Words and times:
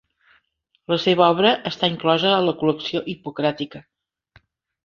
La 0.93 0.97
seva 1.03 1.27
obra 1.33 1.51
està 1.71 1.89
inclosa 1.93 2.33
a 2.39 2.41
la 2.47 2.57
col·lecció 2.63 3.05
hipocràtica. 3.15 3.87